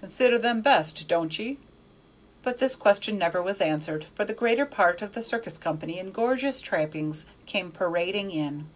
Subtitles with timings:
[0.00, 1.56] Consider them best, don't ye?"
[2.42, 6.10] But this question never was answered, for the greater part of the circus company in
[6.10, 8.66] gorgeous trappings came parading in.